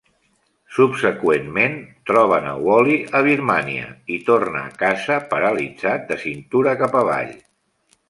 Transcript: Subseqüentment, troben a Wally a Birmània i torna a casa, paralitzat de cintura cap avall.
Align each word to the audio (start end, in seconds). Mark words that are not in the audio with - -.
Subseqüentment, 0.77 1.75
troben 2.13 2.49
a 2.53 2.55
Wally 2.69 2.97
a 3.21 3.23
Birmània 3.29 3.93
i 4.17 4.19
torna 4.33 4.65
a 4.65 4.75
casa, 4.83 5.21
paralitzat 5.37 6.13
de 6.13 6.23
cintura 6.27 6.79
cap 6.85 7.03
avall. 7.07 7.35